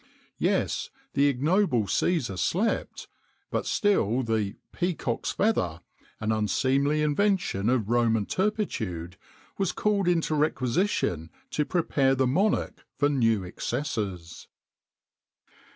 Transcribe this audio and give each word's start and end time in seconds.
Yes, 0.39 0.89
the 1.13 1.27
ignoble 1.27 1.83
Cæsar 1.83 2.39
slept; 2.39 3.07
but 3.51 3.67
still, 3.67 4.23
the 4.23 4.55
"peacock's 4.71 5.29
feather," 5.31 5.81
an 6.19 6.31
unseemly 6.31 7.03
invention 7.03 7.69
of 7.69 7.87
Roman 7.87 8.25
turpitude, 8.25 9.15
was 9.59 9.71
called 9.71 10.07
into 10.07 10.33
requisition 10.33 11.29
to 11.51 11.65
prepare 11.65 12.15
the 12.15 12.25
monarch 12.25 12.83
for 12.97 13.09
new 13.09 13.43
excesses. 13.45 14.47